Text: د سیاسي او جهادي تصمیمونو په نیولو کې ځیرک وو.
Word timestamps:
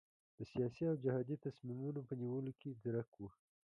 د 0.37 0.39
سیاسي 0.51 0.83
او 0.91 0.95
جهادي 1.03 1.35
تصمیمونو 1.45 1.99
په 2.07 2.13
نیولو 2.21 2.51
کې 2.59 2.77
ځیرک 2.81 3.09
وو. 3.17 3.29